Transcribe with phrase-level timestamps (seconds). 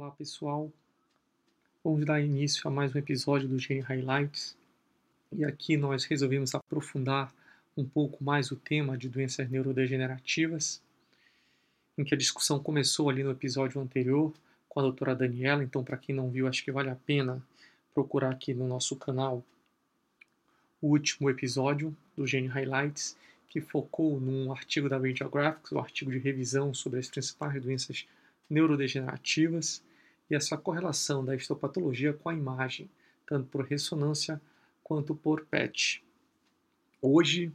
[0.00, 0.72] Olá pessoal,
[1.84, 4.56] vamos dar início a mais um episódio do Gene Highlights.
[5.30, 7.30] E aqui nós resolvemos aprofundar
[7.76, 10.80] um pouco mais o tema de doenças neurodegenerativas,
[11.98, 14.32] em que a discussão começou ali no episódio anterior
[14.70, 17.46] com a doutora Daniela, então para quem não viu, acho que vale a pena
[17.92, 19.44] procurar aqui no nosso canal
[20.80, 23.18] o último episódio do Gene Highlights,
[23.50, 28.08] que focou num artigo da Radiographics, o um artigo de revisão sobre as principais doenças
[28.48, 29.82] neurodegenerativas
[30.30, 32.88] e essa correlação da histopatologia com a imagem,
[33.26, 34.40] tanto por ressonância
[34.82, 36.02] quanto por PET.
[37.02, 37.52] Hoje,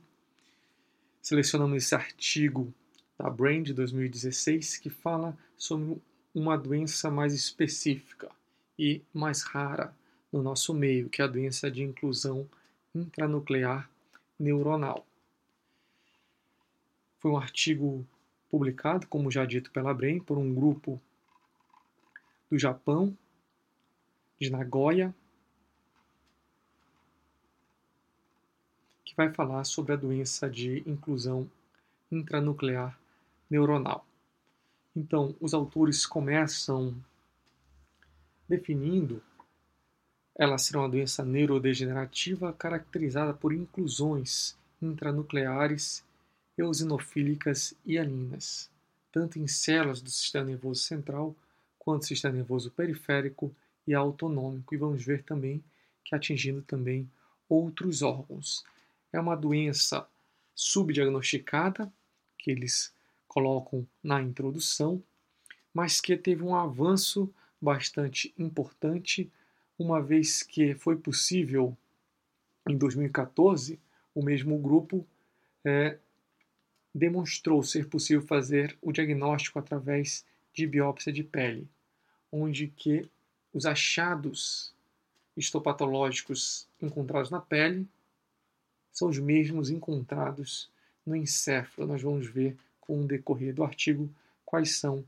[1.21, 2.73] selecionamos esse artigo
[3.17, 6.01] da Brain de 2016 que fala sobre
[6.33, 8.29] uma doença mais específica
[8.77, 9.95] e mais rara
[10.31, 12.47] no nosso meio, que é a doença de inclusão
[12.93, 13.89] intranuclear
[14.37, 15.05] neuronal.
[17.19, 18.05] Foi um artigo
[18.49, 21.01] publicado, como já dito pela Brain, por um grupo
[22.49, 23.17] do Japão,
[24.39, 25.13] de Nagoya,
[29.03, 31.49] que vai falar sobre a doença de inclusão
[32.11, 32.99] intranuclear
[33.49, 34.05] neuronal.
[34.95, 36.95] Então, os autores começam
[38.47, 39.21] definindo
[40.37, 46.03] ela ser uma doença neurodegenerativa caracterizada por inclusões intranucleares
[46.57, 48.69] eosinofílicas e alinas,
[49.11, 51.35] tanto em células do sistema nervoso central
[51.85, 53.55] quanto sistema nervoso periférico
[53.87, 55.63] e autonômico, e vamos ver também
[56.03, 57.09] que atingindo também
[57.47, 58.65] outros órgãos.
[59.13, 60.07] É uma doença
[60.55, 61.91] subdiagnosticada,
[62.39, 62.91] que eles
[63.27, 65.01] colocam na introdução,
[65.71, 69.31] mas que teve um avanço bastante importante,
[69.77, 71.77] uma vez que foi possível,
[72.67, 73.79] em 2014,
[74.13, 75.05] o mesmo grupo
[75.63, 75.97] é,
[76.93, 81.67] demonstrou ser possível fazer o diagnóstico através de biópsia de pele,
[82.31, 83.09] onde que
[83.53, 84.73] os achados
[85.35, 87.87] histopatológicos encontrados na pele
[88.91, 90.69] são os mesmos encontrados
[91.05, 91.87] no encéfalo.
[91.87, 94.09] Nós vamos ver com o decorrer do artigo
[94.45, 95.03] quais são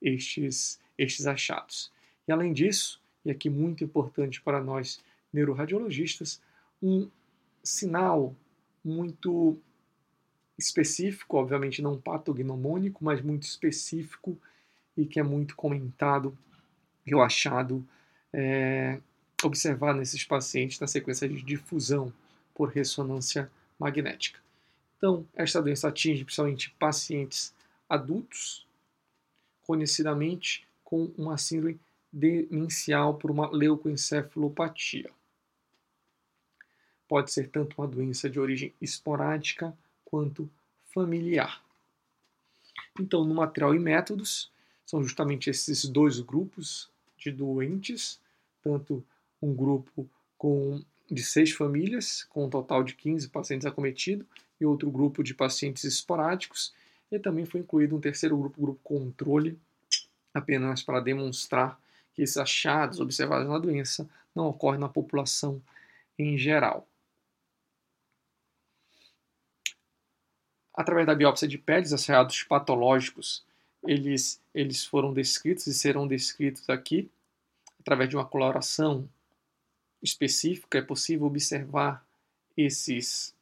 [0.00, 1.90] estes, estes achados.
[2.26, 5.00] E além disso, e aqui muito importante para nós
[5.32, 6.40] neuroradiologistas,
[6.82, 7.08] um
[7.62, 8.34] sinal
[8.84, 9.58] muito
[10.58, 14.36] específico, obviamente não patognomônico, mas muito específico
[14.96, 16.36] e que é muito comentado
[17.10, 17.86] o achado
[18.32, 19.00] é,
[19.42, 22.12] observado nesses pacientes na sequência de difusão
[22.54, 24.38] por ressonância magnética.
[24.96, 27.52] Então, esta doença atinge principalmente pacientes
[27.88, 28.66] adultos,
[29.62, 31.78] conhecidamente com uma síndrome
[32.12, 35.10] demencial por uma leucoencefalopatia.
[37.08, 40.48] Pode ser tanto uma doença de origem esporádica quanto
[40.94, 41.62] familiar.
[43.00, 44.52] Então, no material e métodos,
[44.86, 46.91] são justamente esses dois grupos
[47.22, 48.20] de doentes,
[48.62, 49.04] tanto
[49.40, 54.26] um grupo com de seis famílias, com um total de 15 pacientes acometidos,
[54.60, 56.72] e outro grupo de pacientes esporádicos,
[57.10, 59.58] e também foi incluído um terceiro grupo, grupo controle,
[60.32, 61.78] apenas para demonstrar
[62.14, 65.60] que esses achados observados na doença não ocorrem na população
[66.18, 66.86] em geral.
[70.74, 73.44] através da biópsia de pele, os achados patológicos,
[73.84, 77.10] eles, eles foram descritos e serão descritos aqui.
[77.80, 79.08] Através de uma coloração
[80.02, 82.06] específica, é possível observar
[82.56, 83.34] esses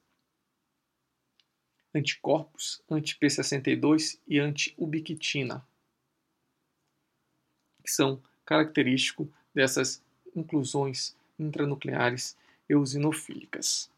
[1.95, 5.67] anticorpos anti-P62 e anti-ubiquitina,
[7.83, 10.03] que são característicos dessas
[10.35, 12.37] inclusões intranucleares
[12.69, 13.91] eosinofílicas.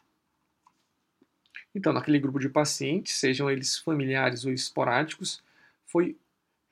[1.74, 5.42] Então, naquele grupo de pacientes, sejam eles familiares ou esporádicos,
[5.86, 6.16] foi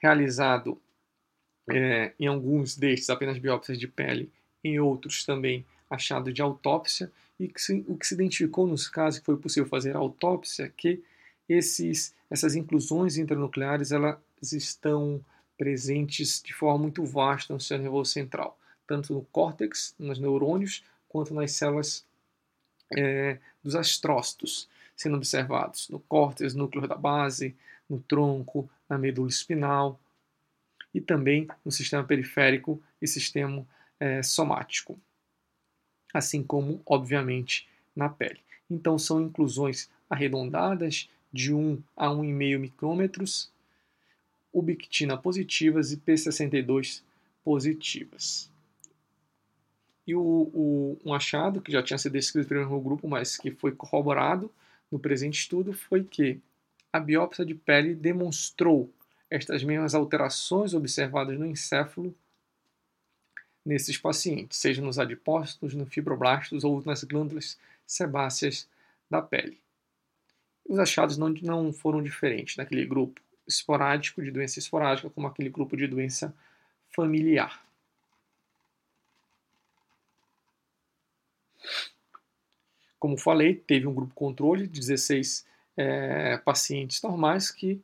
[0.00, 0.81] realizado
[1.71, 4.31] é, em alguns destes apenas biópsias de pele,
[4.65, 9.20] em outros também achado de autópsia, e que se, o que se identificou nos casos
[9.20, 11.02] que foi possível fazer autópsia, que
[11.49, 14.19] esses, essas inclusões intranucleares elas
[14.52, 15.25] estão
[15.56, 21.35] presentes de forma muito vasta no sistema nervoso central, tanto no córtex, nos neurônios, quanto
[21.35, 22.05] nas células
[22.97, 27.56] é, dos astrócitos sendo observados no córtex, núcleo da base,
[27.88, 29.98] no tronco, na medula espinal
[30.92, 33.64] e também no sistema periférico e sistema
[34.00, 34.98] é, somático,
[36.12, 38.40] assim como, obviamente, na pele.
[38.69, 43.50] Então, são inclusões arredondadas de 1 a 1,5 micrômetros,
[44.52, 47.02] ubiquitina positivas e P62
[47.44, 48.50] positivas.
[50.04, 53.70] E o, o, um achado que já tinha sido descrito no grupo, mas que foi
[53.70, 54.50] corroborado
[54.90, 56.40] no presente estudo foi que
[56.92, 58.92] a biópsia de pele demonstrou
[59.28, 62.14] estas mesmas alterações observadas no encéfalo
[63.64, 68.69] nesses pacientes, seja nos adipócitos, nos fibroblastos ou nas glândulas sebáceas
[69.08, 69.60] da pele.
[70.69, 75.76] Os achados não, não foram diferentes naquele grupo esporádico de doença esporádica como aquele grupo
[75.76, 76.34] de doença
[76.90, 77.64] familiar.
[82.98, 85.46] Como falei, teve um grupo controle de 16
[85.76, 87.81] é, pacientes normais que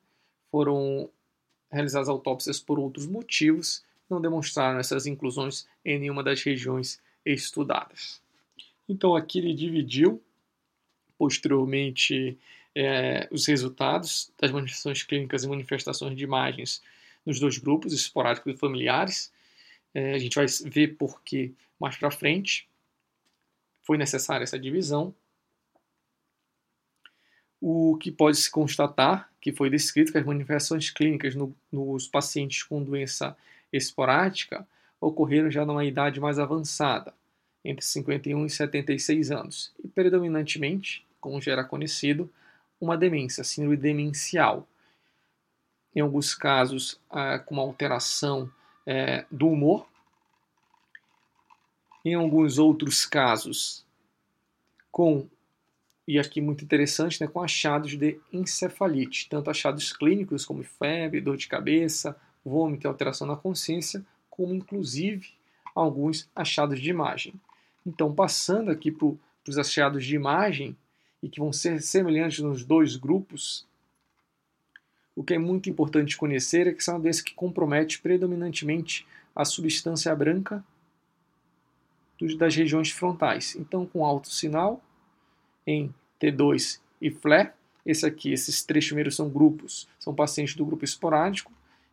[0.50, 1.10] foram
[1.70, 8.22] realizadas autópsias por outros motivos, não demonstraram essas inclusões em nenhuma das regiões estudadas.
[8.88, 10.22] Então aqui ele dividiu
[11.18, 12.38] posteriormente
[12.74, 16.82] é, os resultados das manifestações clínicas e manifestações de imagens
[17.24, 19.32] nos dois grupos, esporádicos e familiares.
[19.92, 22.68] É, a gente vai ver por que mais para frente
[23.82, 25.14] foi necessária essa divisão.
[27.60, 32.62] O que pode se constatar, que foi descrito que as manifestações clínicas no, nos pacientes
[32.62, 33.36] com doença
[33.72, 34.66] esporádica
[35.00, 37.12] ocorreram já numa idade mais avançada,
[37.64, 42.30] entre 51 e 76 anos, e predominantemente, como já era conhecido,
[42.80, 44.66] uma demência, síndrome demencial.
[45.94, 48.50] Em alguns casos, ah, com uma alteração
[48.86, 49.86] é, do humor.
[52.04, 53.84] Em alguns outros casos,
[54.92, 55.26] com,
[56.06, 61.36] e aqui muito interessante, né, com achados de encefalite, tanto achados clínicos como febre, dor
[61.36, 65.30] de cabeça, vômito e alteração na consciência, como inclusive
[65.74, 67.34] alguns achados de imagem.
[67.84, 69.08] Então, passando aqui para
[69.48, 70.76] os achados de imagem,
[71.22, 73.66] e que vão ser semelhantes nos dois grupos,
[75.14, 79.44] o que é muito importante conhecer é que são uma doença que compromete predominantemente a
[79.44, 80.64] substância branca
[82.38, 83.56] das regiões frontais.
[83.56, 84.80] Então, com alto sinal
[85.66, 87.50] em T2 e FLE,
[87.84, 91.52] esse aqui, esses três primeiros são grupos, são pacientes do grupo esporádico,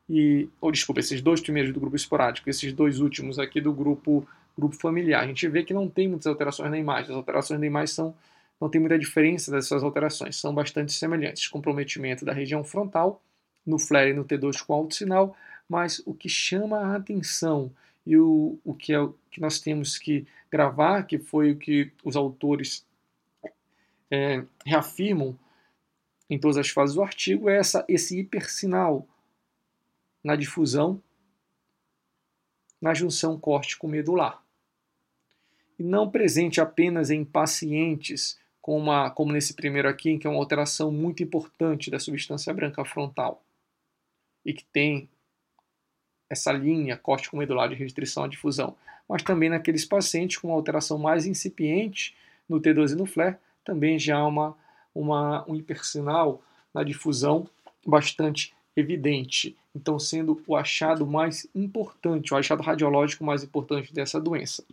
[0.10, 4.28] e, ou desculpa, esses dois primeiros do grupo esporádico, esses dois últimos aqui do grupo,
[4.58, 5.24] grupo familiar.
[5.24, 8.16] A gente vê que não tem muitas alterações na imagem, as alterações na imagem são
[8.62, 11.50] não tem muita diferença dessas alterações, são bastante semelhantes.
[11.50, 13.22] Comprometimento da região frontal,
[13.66, 15.36] no flare e no T2 com alto sinal,
[15.68, 17.72] mas o que chama a atenção
[18.06, 21.92] e o, o que, é, o que nós temos que gravar, que foi o que
[22.04, 22.86] os autores
[24.14, 25.36] é, reafirmam
[26.30, 29.08] em todas as fases do artigo, é essa, esse hipersinal
[30.24, 31.02] na difusão
[32.80, 34.44] na junção córtico-medular.
[35.80, 40.30] E não presente apenas em pacientes com uma, como nesse primeiro aqui, em que é
[40.30, 43.44] uma alteração muito importante da substância branca frontal
[44.46, 45.10] e que tem
[46.30, 48.76] essa linha córtico-medular de restrição à difusão,
[49.10, 52.16] mas também naqueles pacientes com uma alteração mais incipiente
[52.48, 54.56] no T2 e no FLAIR, também já há uma,
[54.94, 56.42] uma, um hipersinal
[56.74, 57.48] na difusão
[57.86, 59.56] bastante evidente.
[59.76, 64.64] Então, sendo o achado mais importante, o achado radiológico mais importante dessa doença.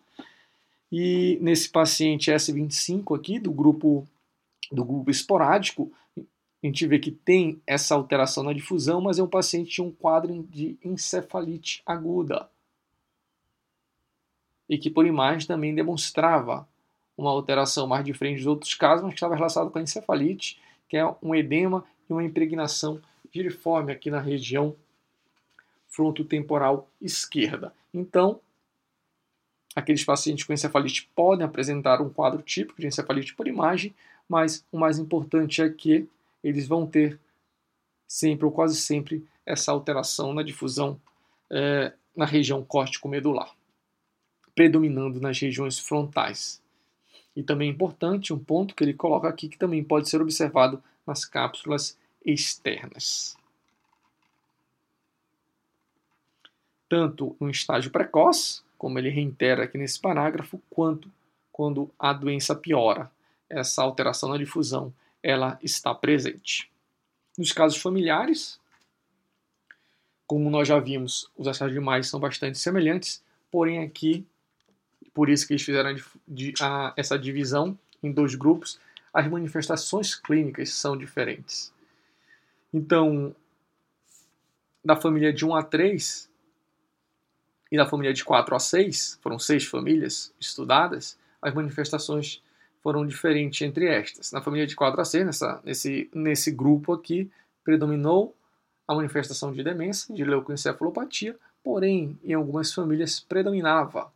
[0.92, 4.06] E nesse paciente S25 aqui, do grupo,
[4.70, 9.28] do grupo esporádico, a gente vê que tem essa alteração na difusão, mas é um
[9.28, 12.48] paciente de um quadro de encefalite aguda.
[14.68, 16.68] E que por imagem também demonstrava
[17.20, 20.96] uma alteração mais diferente dos outros casos, mas que estava relacionado com a encefalite, que
[20.96, 23.00] é um edema e uma impregnação
[23.32, 24.74] giriforme aqui na região
[25.88, 27.72] frontotemporal esquerda.
[27.92, 28.40] Então,
[29.74, 33.94] Aqueles pacientes com encefalite podem apresentar um quadro típico de encefalite por imagem,
[34.28, 36.08] mas o mais importante é que
[36.42, 37.20] eles vão ter
[38.06, 41.00] sempre ou quase sempre essa alteração na difusão
[41.48, 43.54] é, na região córtico-medular,
[44.54, 46.60] predominando nas regiões frontais.
[47.34, 50.82] E também é importante um ponto que ele coloca aqui que também pode ser observado
[51.06, 53.36] nas cápsulas externas.
[56.88, 61.10] Tanto no estágio precoce, como ele reitera aqui nesse parágrafo, quanto
[61.52, 63.10] quando a doença piora.
[63.48, 66.70] Essa alteração na difusão ela está presente.
[67.36, 68.58] Nos casos familiares,
[70.26, 74.24] como nós já vimos, os achados de mais são bastante semelhantes, porém aqui,
[75.14, 75.94] por isso que eles fizeram
[76.60, 78.78] a, essa divisão em dois grupos,
[79.12, 81.72] as manifestações clínicas são diferentes.
[82.72, 83.34] Então,
[84.84, 86.30] da família de 1 a 3,
[87.70, 92.42] e na família de 4 a 6, foram seis famílias estudadas, as manifestações
[92.82, 94.32] foram diferentes entre estas.
[94.32, 97.30] Na família de 4 a 6, nessa, nesse, nesse grupo aqui,
[97.62, 98.34] predominou
[98.88, 104.10] a manifestação de demência, de leucoencefalopatia, porém, em algumas famílias predominava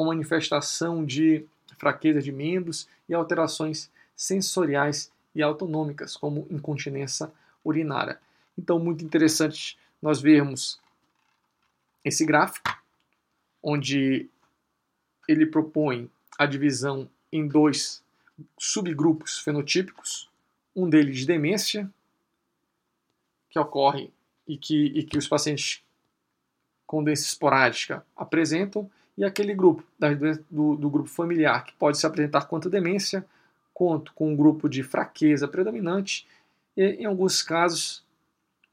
[0.00, 1.46] uma manifestação de
[1.78, 7.30] fraqueza de membros e alterações sensoriais e autonômicas, como incontinência
[7.64, 8.20] urinária.
[8.58, 10.78] Então, muito interessante nós vermos
[12.04, 12.78] esse gráfico,
[13.62, 14.28] onde
[15.26, 18.02] ele propõe a divisão em dois
[18.58, 20.30] subgrupos fenotípicos,
[20.74, 21.90] um deles de demência,
[23.48, 24.10] que ocorre
[24.46, 25.82] e que, e que os pacientes
[26.86, 29.82] com doença esporádica apresentam, e aquele grupo
[30.50, 33.24] do, do grupo familiar que pode se apresentar quanto demência,
[33.72, 36.26] quanto com um grupo de fraqueza predominante,
[36.76, 38.04] e em alguns casos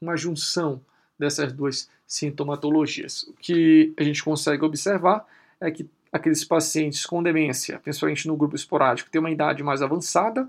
[0.00, 0.80] uma junção
[1.18, 3.22] dessas duas sintomatologias.
[3.24, 5.26] O que a gente consegue observar
[5.60, 10.48] é que aqueles pacientes com demência, principalmente no grupo esporádico, têm uma idade mais avançada,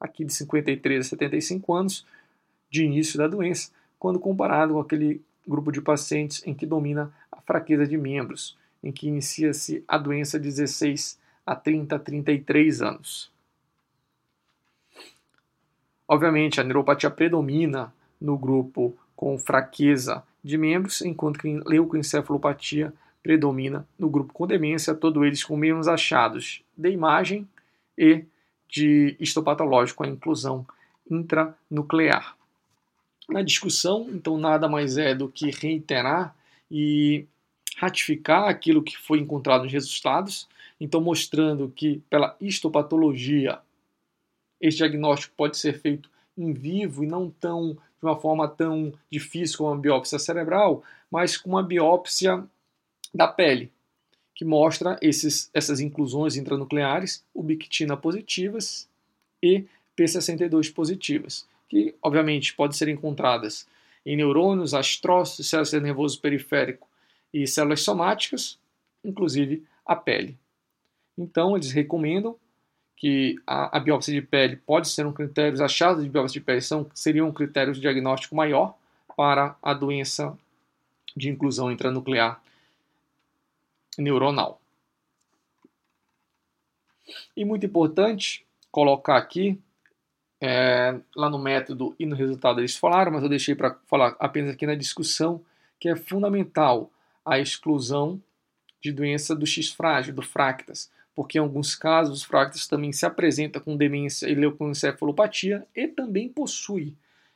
[0.00, 2.06] aqui de 53 a 75 anos,
[2.70, 7.40] de início da doença, quando comparado com aquele grupo de pacientes em que domina a
[7.40, 13.30] fraqueza de membros, em que inicia-se a doença de 16 a 30 a 33 anos.
[16.06, 23.86] Obviamente, a neuropatia predomina no grupo com fraqueza de membros, enquanto que a leucoencefalopatia predomina
[23.98, 27.46] no grupo com demência, todos eles com menos achados de imagem
[27.96, 28.24] e
[28.68, 30.66] de histopatológico, a inclusão
[31.10, 32.36] intranuclear.
[33.28, 36.34] Na discussão, então, nada mais é do que reiterar
[36.70, 37.26] e
[37.80, 40.46] ratificar aquilo que foi encontrado nos resultados,
[40.78, 43.58] então mostrando que pela histopatologia
[44.60, 49.56] esse diagnóstico pode ser feito em vivo e não tão de uma forma tão difícil
[49.56, 52.44] como a biópsia cerebral, mas com uma biópsia
[53.14, 53.72] da pele,
[54.34, 58.86] que mostra esses, essas inclusões intranucleares, ubiquitina positivas
[59.42, 59.64] e
[59.96, 63.66] P62 positivas, que obviamente podem ser encontradas
[64.04, 66.89] em neurônios, astrócitos, células nervoso periférico
[67.32, 68.58] e células somáticas,
[69.04, 70.38] inclusive a pele.
[71.16, 72.36] Então, eles recomendam
[72.96, 76.44] que a, a, biópsia de pele pode ser um critério, os achados de biópsia de
[76.44, 78.74] pele são, seriam um critério de diagnóstico maior
[79.16, 80.36] para a doença
[81.16, 82.42] de inclusão intranuclear
[83.98, 84.60] neuronal.
[87.36, 89.58] E muito importante colocar aqui,
[90.40, 94.54] é, lá no método e no resultado eles falaram, mas eu deixei para falar apenas
[94.54, 95.42] aqui na discussão,
[95.78, 96.90] que é fundamental
[97.24, 98.22] a exclusão
[98.80, 103.04] de doença do X frágil, do fractas, porque em alguns casos os fractas também se
[103.04, 106.94] apresenta com demência e leucoencefalopatia e também possui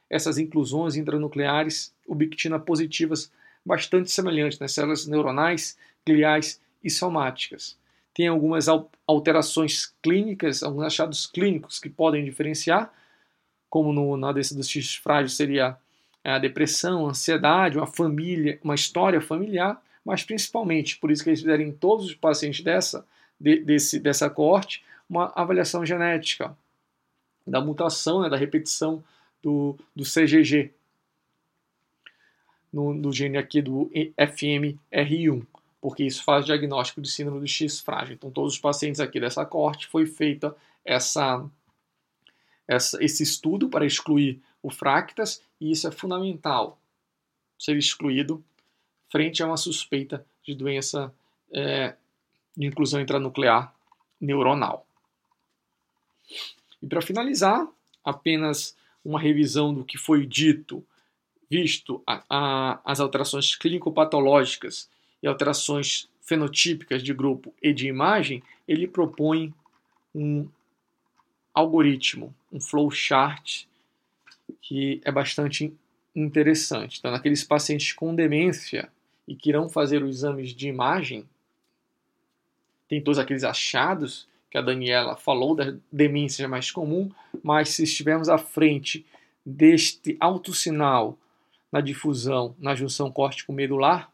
[0.08, 3.30] essas inclusões intranucleares ubiquitina positivas
[3.64, 5.76] bastante semelhantes nas células neuronais,
[6.06, 7.78] gliais e somáticas.
[8.12, 8.68] Tem algumas
[9.06, 12.92] alterações clínicas, alguns achados clínicos que podem diferenciar,
[13.68, 15.76] como no, na doença dos X frágil seria
[16.32, 21.40] a depressão, a ansiedade, uma família, uma história familiar, mas principalmente, por isso que eles
[21.40, 23.06] fizeram em todos os pacientes dessa,
[23.38, 26.56] de, desse, dessa corte uma avaliação genética
[27.46, 29.04] da mutação, né, da repetição
[29.42, 30.72] do, do CGG,
[32.72, 35.46] no, do gene aqui do FMR1,
[35.80, 38.14] porque isso faz diagnóstico de síndrome do X frágil.
[38.14, 41.44] Então, todos os pacientes aqui dessa corte foi feita essa,
[42.66, 46.78] essa, esse estudo para excluir o fractas, e isso é fundamental
[47.58, 48.44] ser excluído
[49.08, 51.10] frente a uma suspeita de doença
[51.50, 51.94] é,
[52.54, 53.74] de inclusão intranuclear
[54.20, 54.86] neuronal.
[56.82, 57.66] E para finalizar,
[58.04, 60.84] apenas uma revisão do que foi dito,
[61.48, 64.90] visto a, a, as alterações clínico-patológicas
[65.22, 69.54] e alterações fenotípicas de grupo e de imagem, ele propõe
[70.14, 70.46] um
[71.54, 73.66] algoritmo, um flowchart,
[74.60, 75.72] que é bastante
[76.14, 76.98] interessante.
[76.98, 78.90] Então, naqueles pacientes com demência
[79.26, 81.28] e que irão fazer os exames de imagem,
[82.88, 87.10] tem todos aqueles achados que a Daniela falou da demência mais comum,
[87.42, 89.04] mas se estivermos à frente
[89.44, 91.18] deste alto sinal
[91.72, 94.10] na difusão na junção córtico-medular,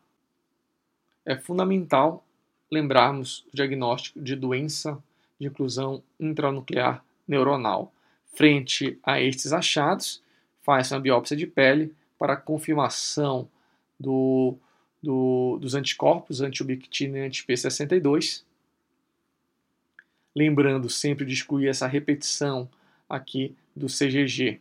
[1.27, 2.25] é fundamental
[2.71, 5.03] lembrarmos o diagnóstico de doença
[5.39, 7.93] de inclusão intranuclear neuronal.
[8.33, 10.23] Frente a estes achados,
[10.63, 13.49] faz uma biópsia de pele para confirmação
[13.99, 14.57] do,
[15.03, 18.45] do, dos anticorpos anti-ubiquitina e anti-P62
[20.35, 22.69] Lembrando sempre de excluir essa repetição
[23.09, 24.61] aqui do CGG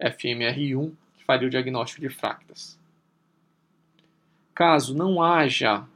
[0.00, 2.78] FMR1, que faria o diagnóstico de fractas.
[4.54, 5.86] Caso não haja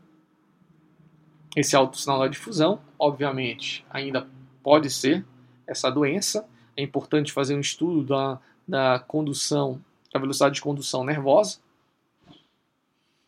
[1.54, 4.26] esse alto sinal da difusão, obviamente ainda
[4.62, 5.24] pode ser
[5.66, 6.48] essa doença.
[6.76, 9.80] É importante fazer um estudo da, da condução,
[10.12, 11.58] da velocidade de condução nervosa,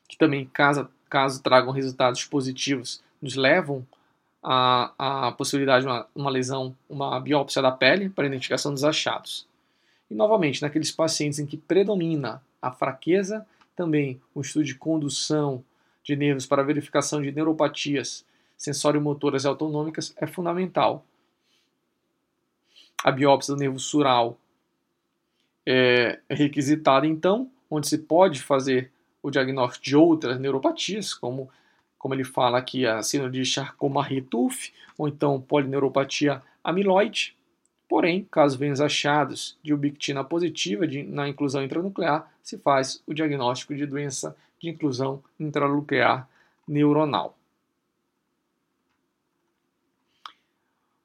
[0.09, 3.87] que também, caso, caso tragam resultados positivos, nos levam
[4.43, 9.47] a, a possibilidade de uma, uma lesão, uma biópsia da pele para identificação dos achados.
[10.11, 15.65] E novamente, naqueles pacientes em que predomina a fraqueza, também o estudo de condução
[16.03, 18.25] de nervos para verificação de neuropatias
[18.57, 21.05] sensório-motoras e autonômicas é fundamental.
[23.05, 24.39] A biópsia do nervo sural
[25.65, 28.91] é requisitada, então, onde se pode fazer
[29.23, 31.51] o diagnóstico de outras neuropatias, como,
[31.99, 37.37] como ele fala aqui, a síndrome de Charcot-Marie-Tooth, ou então polineuropatia amiloide.
[37.89, 43.75] Porém, caso venham achados de ubiquitina positiva de, na inclusão intranuclear, se faz o diagnóstico
[43.75, 46.29] de doença de inclusão intranuclear
[46.67, 47.37] neuronal.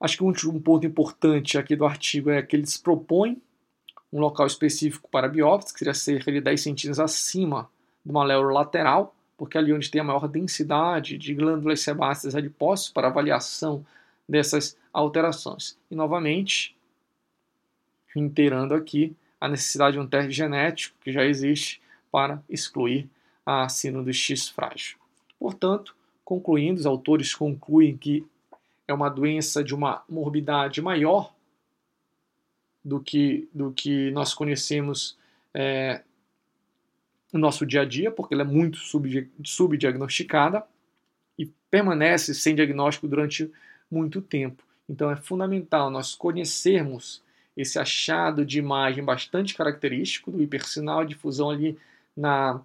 [0.02, 3.40] Acho que um, ponto importante aqui do artigo é que eles propõem
[4.12, 7.70] um local específico para biópsia, que seria cerca de 10 centímetros acima
[8.04, 12.92] do maléolo lateral, porque é ali onde tem a maior densidade de glândulas sebáceas adipócitas
[12.92, 13.86] para avaliação
[14.28, 15.78] dessas alterações.
[15.90, 16.76] E novamente,
[18.08, 21.80] reiterando aqui a necessidade de um teste genético que já existe
[22.12, 23.08] para excluir
[23.46, 24.98] a síndrome do X frágil.
[25.40, 28.26] Portanto, concluindo, os autores concluem que
[28.92, 31.34] é uma doença de uma morbidade maior
[32.84, 35.18] do que, do que nós conhecemos
[35.54, 36.02] é,
[37.32, 38.78] no nosso dia a dia, porque ela é muito
[39.44, 40.64] subdiagnosticada
[41.38, 43.52] e permanece sem diagnóstico durante
[43.90, 44.64] muito tempo.
[44.90, 47.24] Então é fundamental nós conhecermos
[47.56, 51.78] esse achado de imagem bastante característico do hipersinal, difusão ali
[52.16, 52.62] na,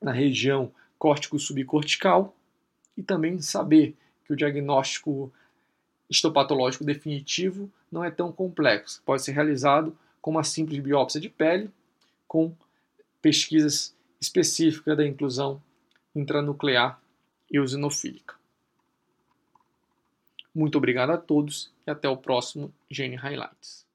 [0.00, 2.34] na região córtico-subcortical
[2.96, 5.32] e também saber que o diagnóstico
[6.10, 9.02] histopatológico definitivo não é tão complexo.
[9.04, 11.70] Pode ser realizado com uma simples biópsia de pele,
[12.26, 12.52] com
[13.22, 15.62] pesquisas específicas da inclusão
[16.14, 17.00] intranuclear
[17.50, 18.34] eosinofílica.
[20.54, 23.85] Muito obrigado a todos e até o próximo Gene Highlights.